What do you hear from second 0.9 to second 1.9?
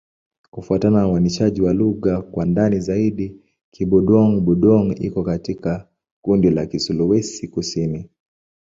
na uainishaji wa